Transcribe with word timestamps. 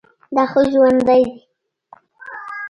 دا 0.35 0.43
خو 0.51 0.59
ژوندى 0.71 1.05
دى. 1.21 1.23